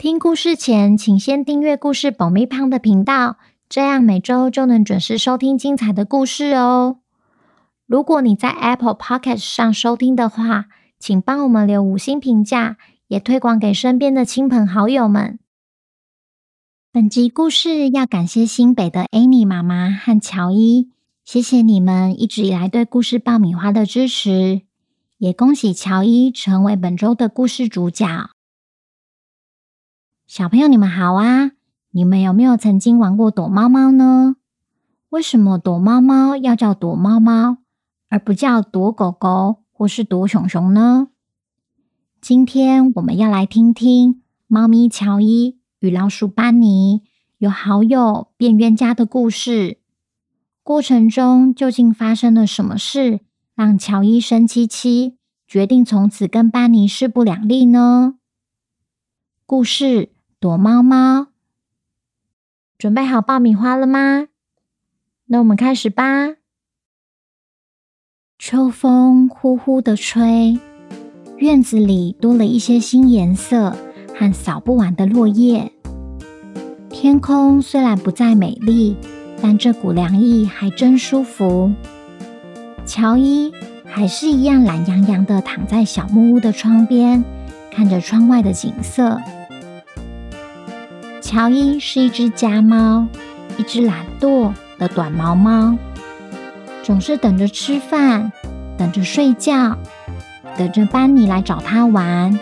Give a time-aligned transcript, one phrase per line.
[0.00, 3.36] 听故事前，请先订阅故事爆米胖的频道，
[3.68, 7.00] 这样每周就能准时收听精彩的故事哦。
[7.86, 10.68] 如果你在 Apple Podcast 上收听的话，
[10.98, 15.38] 请帮我们留五星评价，也推广给身边的亲朋好友们。
[16.90, 20.88] 本集故事要感谢新北的 Annie 妈妈和乔伊，
[21.26, 24.62] 谢谢你们一直以来对故事爆米花的支持，
[25.18, 28.30] 也恭喜乔伊成为本周的故事主角。
[30.32, 31.50] 小朋友，你们好啊！
[31.90, 34.36] 你们有没有曾经玩过躲猫猫呢？
[35.08, 37.56] 为什么躲猫猫要叫躲猫猫，
[38.08, 41.08] 而不叫躲狗狗或是躲熊熊呢？
[42.20, 47.02] 今天我们要来听听猫咪乔伊与老鼠班尼
[47.38, 49.78] 由好友变冤家的故事。
[50.62, 53.18] 过程中究竟发生了什么事，
[53.56, 55.16] 让乔伊生气气，
[55.48, 58.14] 决定从此跟班尼势不两立呢？
[59.44, 60.12] 故事。
[60.40, 61.26] 躲猫猫，
[62.78, 64.28] 准备好爆米花了吗？
[65.26, 66.36] 那我们开始吧。
[68.38, 70.58] 秋风呼呼的吹，
[71.36, 73.76] 院子里多了一些新颜色
[74.16, 75.70] 和扫不完的落叶。
[76.88, 78.96] 天空虽然不再美丽，
[79.42, 81.70] 但这股凉意还真舒服。
[82.86, 83.52] 乔伊
[83.84, 87.22] 还是一样懒洋洋的躺在小木屋的窗边，
[87.70, 89.20] 看着窗外的景色。
[91.30, 93.06] 乔伊是一只家猫，
[93.56, 95.78] 一只懒惰的短毛猫，
[96.82, 98.32] 总是等着吃饭，
[98.76, 99.78] 等着睡觉，
[100.58, 102.36] 等着班尼来找他玩。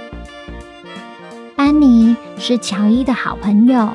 [1.54, 3.94] 班尼是乔伊的好朋友，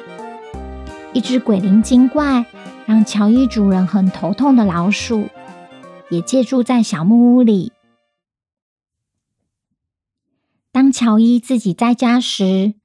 [1.12, 2.46] 一只鬼灵精怪，
[2.85, 5.28] 让乔伊主人很头痛的老鼠，
[6.12, 7.72] 也借住在小木屋里。
[10.72, 12.75] 当乔伊自己在家时，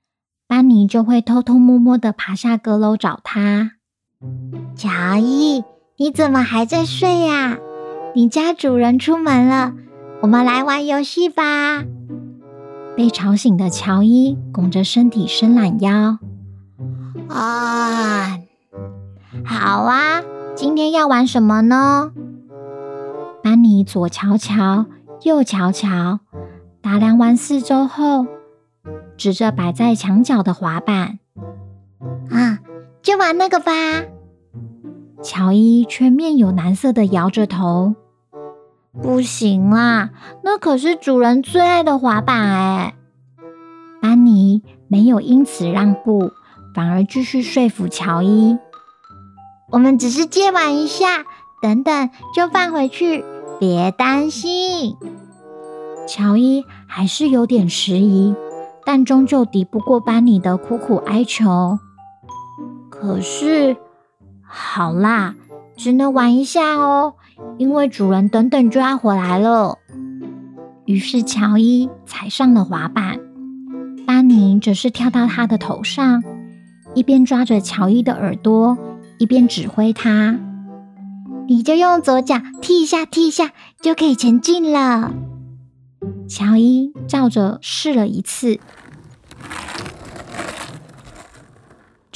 [0.48, 3.72] 班尼就会偷偷摸摸的爬下阁楼找他。
[4.74, 5.62] 乔伊，
[5.98, 7.58] 你怎么还在睡呀？
[8.14, 9.74] 你家主人出门了，
[10.22, 11.84] 我们来玩游戏吧。
[12.96, 16.16] 被吵醒的乔伊拱着身体伸懒腰。
[17.28, 18.38] 啊，
[19.44, 20.22] 好啊，
[20.56, 22.10] 今天要玩什么呢？
[23.42, 24.86] 班尼左瞧瞧，
[25.24, 26.20] 右瞧瞧，
[26.80, 28.26] 打量完四周后，
[29.18, 31.18] 指着摆在墙角的滑板，
[32.30, 32.60] 啊，
[33.02, 33.72] 就玩那个吧。
[35.24, 37.96] 乔伊却面有难色的摇着头，
[39.02, 40.10] 不行啦，
[40.44, 42.94] 那可是主人最爱的滑板哎。
[44.00, 46.30] 班尼没有因此让步，
[46.72, 48.56] 反而继续说服乔伊
[49.72, 51.24] ：“我们只是借玩一下，
[51.60, 53.24] 等等就放回去，
[53.58, 54.96] 别担心。”
[56.06, 58.36] 乔伊还是有点迟疑。
[58.90, 61.78] 但终究敌不过班尼的苦苦哀求。
[62.88, 63.76] 可是，
[64.40, 65.34] 好啦，
[65.76, 67.12] 只能玩一下哦，
[67.58, 69.76] 因为主人等等就要回来了。
[70.86, 73.20] 于是乔伊踩上了滑板，
[74.06, 76.24] 班尼则是跳到他的头上，
[76.94, 78.78] 一边抓着乔伊的耳朵，
[79.18, 80.38] 一边指挥他
[81.46, 83.50] ：“你就用左脚踢一下，踢一下，
[83.82, 85.12] 就可以前进了。”
[86.26, 88.58] 乔伊照着试了一次。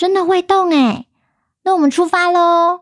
[0.03, 1.07] 真的会动哎！
[1.63, 2.81] 那我们出发喽！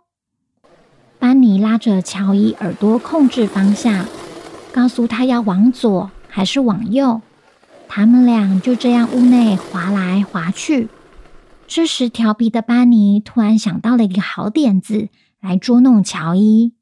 [1.18, 4.06] 班尼拉着乔伊耳朵控制方向，
[4.72, 7.20] 告诉他要往左还是往右。
[7.88, 10.88] 他们俩就这样屋内滑来滑去。
[11.68, 15.10] 这时，调皮的班尼突然想到了一个好点子，
[15.42, 16.72] 来捉弄乔伊。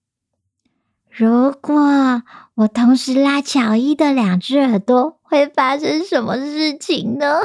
[1.11, 2.23] 如果
[2.55, 7.41] 我同时拉乔伊的两只耳朵，会发生什么事情呢？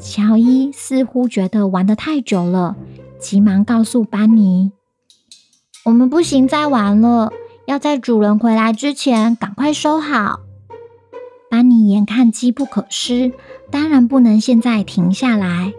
[0.00, 2.76] 乔伊似乎觉得玩得太久了，
[3.18, 4.72] 急忙告诉班尼
[5.84, 7.32] ：“我们不行再玩了，
[7.66, 10.40] 要在主人回来之前赶快收好。”
[11.50, 13.32] 班尼眼看机不可失，
[13.70, 15.74] 当然不能现在停下来，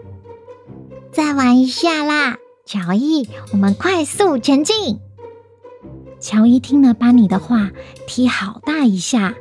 [1.10, 2.36] 再玩一下啦！
[2.64, 5.00] 乔伊，我们快速前进。
[6.20, 7.72] 乔伊听了班尼的话，
[8.06, 9.34] 踢好大一下，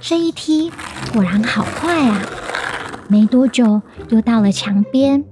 [0.00, 0.70] 这一踢
[1.12, 2.20] 果然好快啊！
[3.12, 5.26] 没多久，又到了墙边。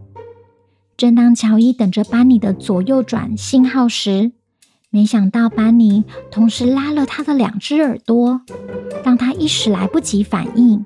[0.99, 4.33] 正当乔伊等着班尼的左右转信号时，
[4.91, 8.43] 没想到班尼同时拉了他的两只耳朵，
[9.03, 10.85] 让他一时来不及反应。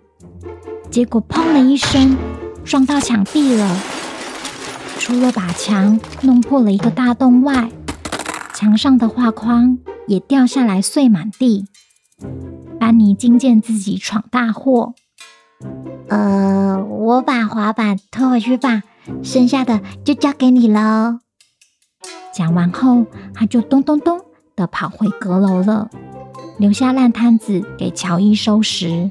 [0.88, 2.16] 结果砰的一声，
[2.64, 3.76] 撞到墙壁了。
[5.00, 7.72] 除了把墙弄破了一个大洞外，
[8.54, 11.64] 墙上的画框也掉下来碎满地。
[12.78, 14.94] 班尼惊见自己闯大祸。
[16.08, 18.82] 呃，我把滑板拖回去吧，
[19.22, 21.20] 剩下的就交给你喽。
[22.32, 24.20] 讲完后，他就咚咚咚
[24.56, 25.90] 的跑回阁楼了，
[26.58, 29.10] 留下烂摊子给乔伊收拾。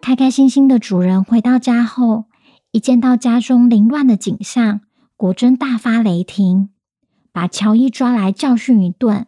[0.00, 2.24] 开开心心的主人回到家后，
[2.72, 4.80] 一见到家中凌乱的景象，
[5.16, 6.70] 果真大发雷霆，
[7.32, 9.26] 把乔伊抓来教训一顿。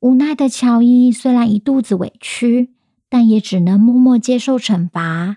[0.00, 2.74] 无奈的乔伊虽然一肚子委屈，
[3.10, 5.36] 但也只能默默接受惩罚。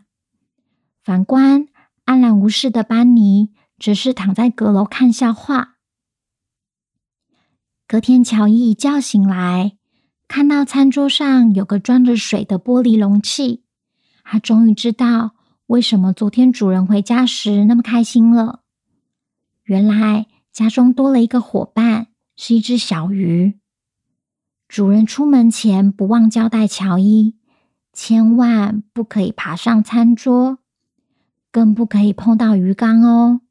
[1.03, 1.67] 反观
[2.05, 5.75] 安然无事的班尼，只是躺在阁楼看笑话。
[7.85, 9.75] 隔天，乔伊一觉醒来，
[10.27, 13.63] 看到餐桌上有个装着水的玻璃容器，
[14.23, 15.35] 他终于知道
[15.67, 18.61] 为什么昨天主人回家时那么开心了。
[19.63, 23.59] 原来家中多了一个伙伴，是一只小鱼。
[24.67, 27.35] 主人出门前不忘交代乔伊，
[27.93, 30.57] 千万不可以爬上餐桌，
[31.51, 33.41] 更不可以碰到鱼缸哦。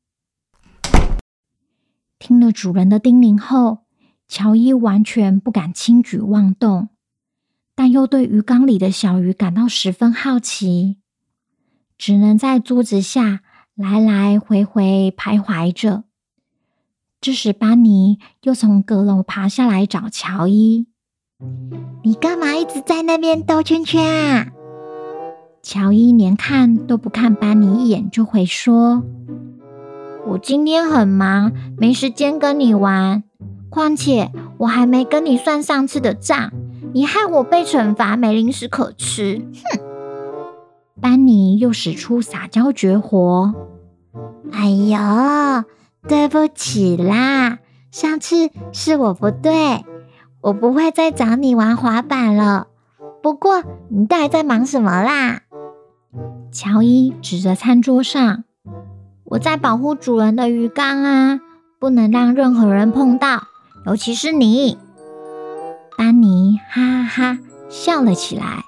[2.19, 3.87] 听了主人的叮咛后，
[4.27, 6.89] 乔伊完全不敢轻举妄动，
[7.75, 10.99] 但又对鱼缸里的小鱼感到十分好奇，
[11.97, 13.43] 只能在桌子下
[13.75, 16.05] 来来回回徘徊着。
[17.21, 20.89] 这时，班尼又从阁楼爬下来找乔伊
[22.03, 24.47] ：“你干嘛一直在那边兜圈圈啊？”
[25.63, 29.03] 乔伊连看都不看班尼一眼，就回说
[30.27, 33.23] ：“我今天很忙，没时间跟你玩。”
[33.71, 36.53] 况且我还没跟你算上次的账，
[36.93, 39.41] 你害我被惩罚，没零食可吃。
[39.73, 39.81] 哼！
[41.01, 43.55] 班尼又使出撒娇绝活。
[44.51, 45.65] 哎呦，
[46.07, 47.61] 对不起啦，
[47.91, 49.85] 上次是我不对，
[50.43, 52.67] 我不会再找你玩滑板了。
[53.23, 55.41] 不过你到底在忙什么啦？
[56.51, 58.45] 乔伊指着餐桌上，
[59.25, 61.41] 我在保护主人的鱼缸啊，
[61.79, 63.45] 不能让任何人碰到。
[63.87, 64.79] 尤其是你，
[65.97, 67.39] 班尼哈哈哈
[67.69, 68.65] 笑了起来。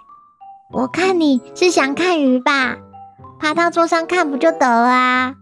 [0.73, 2.77] 我看你是想看鱼吧？
[3.39, 5.35] 爬到桌上看不就得了啊？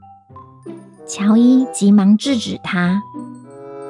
[1.07, 3.03] 乔伊急忙制止他：“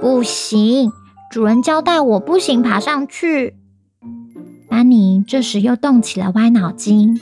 [0.02, 0.92] 不行，
[1.32, 3.56] 主人交代我不行爬上去。”
[4.68, 7.18] 班尼这时又动起了歪脑筋。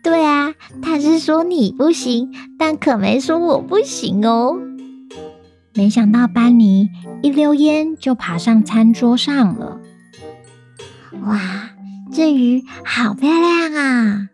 [0.00, 4.56] 对啊，他是说你不行，但可没说我不行哦。
[5.74, 6.88] 没想到班尼
[7.20, 9.80] 一溜烟就爬上餐桌上了。
[11.24, 11.70] 哇，
[12.12, 14.28] 这鱼好漂亮啊！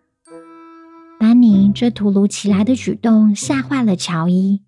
[1.19, 4.61] 班尼这突如其来的举动吓坏了乔伊。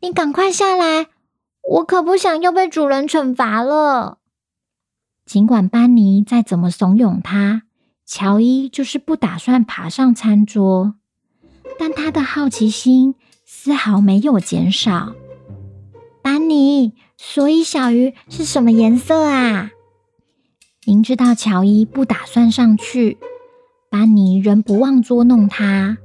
[0.00, 1.06] 你赶快下来，
[1.68, 4.18] 我可不想又被主人惩罚了。
[5.24, 7.62] 尽管班尼再怎么怂恿他，
[8.04, 10.96] 乔伊就是不打算爬上餐桌。
[11.78, 13.14] 但他的好奇心
[13.46, 15.14] 丝毫没有减少。
[16.20, 19.70] 班尼，所以小鱼是什么颜色啊？
[20.84, 23.18] 明知道乔伊不打算上去，
[23.88, 25.98] 班尼仍不忘捉弄他。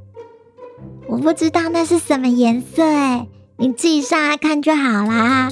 [1.07, 3.27] 我不知道那是什么颜色，哎，
[3.59, 5.49] 你自己上来看就好啦。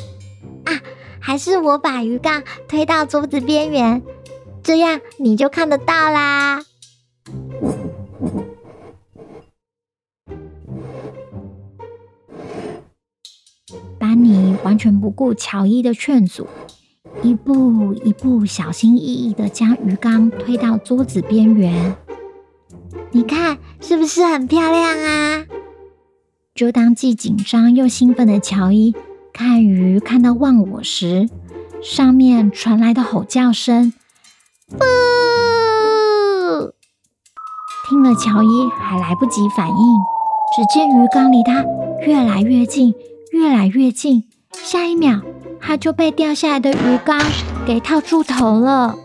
[0.65, 0.81] 啊，
[1.19, 4.03] 还是我把鱼缸推到桌子边缘，
[4.61, 6.63] 这样你就看得到啦。
[13.97, 16.47] 班尼完全不顾乔伊的劝阻，
[17.23, 21.95] 一步一步小心翼翼地将鱼缸推到桌子边缘。
[23.09, 25.45] 你看，是不是很漂亮啊？
[26.55, 28.95] 就当既紧张又兴奋的乔伊
[29.33, 31.27] 看鱼看到忘我时，
[31.83, 33.91] 上面传来的吼叫声
[34.71, 34.77] ：“不！”
[37.89, 39.75] 听了，乔伊还来不及反应，
[40.55, 41.65] 只见鱼缸离他
[42.07, 42.95] 越来越近。
[43.33, 45.19] 越来越近，下一秒
[45.59, 47.19] 他就被掉下来的鱼缸
[47.65, 48.95] 给套住头了。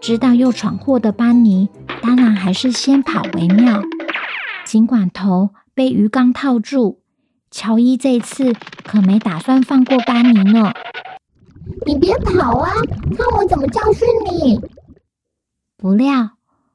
[0.00, 1.68] 知道又闯祸的班尼，
[2.00, 3.82] 当然还是先跑为妙。
[4.64, 7.00] 尽管头被鱼缸套住，
[7.50, 10.72] 乔伊这次可没打算放过班尼呢。
[11.84, 12.72] 你别跑啊！
[13.14, 14.58] 看我怎么教训你！
[15.76, 16.30] 不料，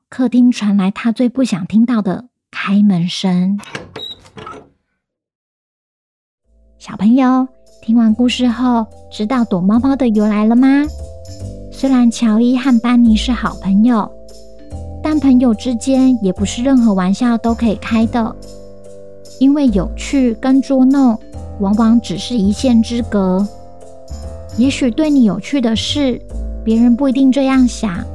[0.07, 3.57] 客厅传来他最不想听到的开门声。
[6.77, 7.47] 小朋友，
[7.81, 10.67] 听完故事后，知道躲猫猫的由来了吗？
[11.73, 14.07] 虽然乔伊和班尼是好朋友，
[15.01, 18.35] 但朋友之间也不是任何玩笑都可以开的，
[19.41, 21.19] 因为有趣跟捉弄
[21.59, 23.43] 往往只是一线之隔。
[24.55, 26.21] 也许对你有趣的事，
[26.63, 28.05] 别人不一定这样想。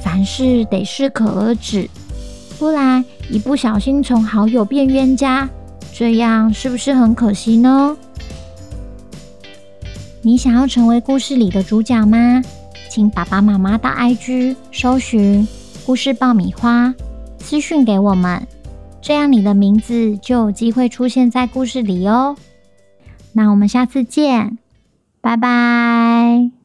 [0.00, 1.90] 凡事得适可而止，
[2.58, 5.46] 不然一不小心从好友变冤家，
[5.92, 7.94] 这样是不是很可惜呢？
[10.22, 12.42] 你想要成为故事里的主角吗？
[12.88, 15.46] 请爸爸妈妈到 IG 搜寻
[15.84, 16.94] “故事爆米花”，
[17.40, 18.46] 私讯给我们，
[19.04, 22.36] 这样你的名字就有机会出现在故事里哦。
[23.34, 24.56] 那我们下次见，
[25.20, 26.63] 拜拜。